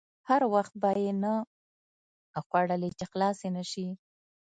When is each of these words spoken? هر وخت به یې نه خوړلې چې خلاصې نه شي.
هر 0.29 0.41
وخت 0.53 0.73
به 0.81 0.91
یې 1.03 1.11
نه 1.23 1.33
خوړلې 2.45 2.89
چې 2.97 3.05
خلاصې 3.11 3.47
نه 3.55 3.63
شي. 3.71 3.87